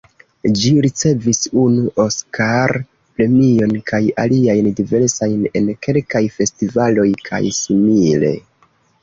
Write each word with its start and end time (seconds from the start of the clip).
Ĝi 0.59 0.69
ricevis 0.83 1.41
unu 1.63 1.91
Oskar-premion 2.03 3.75
kaj 3.91 4.01
aliajn 4.25 4.71
diversajn 4.81 5.45
en 5.61 5.69
kelkaj 5.89 6.25
festivaloj 6.41 7.07
kaj 7.31 7.45
simile. 7.61 8.35